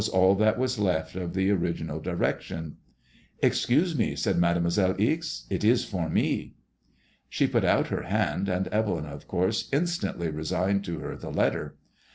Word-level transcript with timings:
all 0.13 0.33
that 0.33 0.57
was 0.57 0.79
left 0.79 1.15
of 1.15 1.35
the 1.35 1.49
origmal 1.51 2.01
direction.'' 2.01 2.75
Excuse 3.47 3.93
me/' 3.95 4.15
said 4.17 4.35
Made 4.39 4.57
moiselle 4.59 4.99
Ixe, 4.99 5.45
it 5.51 5.63
is 5.63 5.85
for 5.85 6.09
me." 6.09 6.55
She 7.29 7.45
put 7.45 7.63
out 7.63 7.89
her 7.89 8.01
hand, 8.05 8.49
and 8.49 8.67
Evelyn, 8.69 9.05
of 9.05 9.27
course, 9.27 9.69
instantly 9.71 10.31
re 10.31 10.43
signed 10.43 10.83
to 10.85 10.97
her 11.01 11.15
the 11.15 11.29
letter. 11.29 11.75